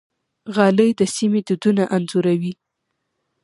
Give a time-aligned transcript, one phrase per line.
[0.55, 2.53] غالۍ د سیمې دودونه انځوروي.